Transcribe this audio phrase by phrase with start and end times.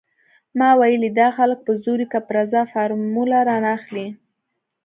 [0.59, 4.07] ما ويلې دا خلک په زور وي که په رضا فارموله رانه اخلي.